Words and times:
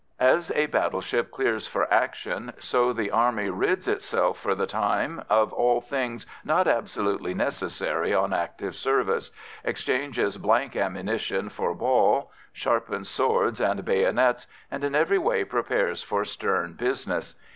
As 0.19 0.49
a 0.55 0.65
battleship 0.65 1.29
clears 1.29 1.67
for 1.67 1.85
action, 1.93 2.53
so 2.57 2.91
the 2.91 3.11
Army 3.11 3.51
rids 3.51 3.87
itself 3.87 4.39
for 4.39 4.55
the 4.55 4.65
time 4.65 5.23
of 5.29 5.53
all 5.53 5.79
things 5.79 6.25
not 6.43 6.67
absolutely 6.67 7.35
necessary 7.35 8.11
on 8.11 8.33
active 8.33 8.75
service, 8.75 9.29
exchanges 9.63 10.39
blank 10.39 10.75
ammunition 10.75 11.49
for 11.49 11.75
ball, 11.75 12.31
sharpens 12.51 13.09
swords 13.09 13.61
and 13.61 13.85
bayonets, 13.85 14.47
and 14.71 14.83
in 14.83 14.95
every 14.95 15.19
way 15.19 15.43
prepares 15.43 16.01
for 16.01 16.25
stern 16.25 16.73
business. 16.73 17.35